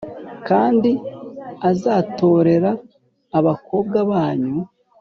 Kandi 0.47 0.91
azatorera 1.71 2.71
abakobwa 3.37 3.97
banyu 4.11 4.55